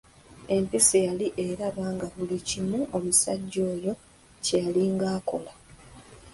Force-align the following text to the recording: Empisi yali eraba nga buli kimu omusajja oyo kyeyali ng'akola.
Empisi 0.55 0.97
yali 1.07 1.27
eraba 1.47 1.85
nga 1.95 2.07
buli 2.13 2.37
kimu 2.47 2.79
omusajja 2.95 3.59
oyo 3.73 3.93
kyeyali 4.43 4.83
ng'akola. 4.93 5.53